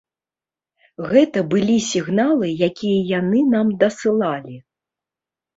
[1.11, 4.55] Гэта былі сігналы, якія яны нам дасылалі.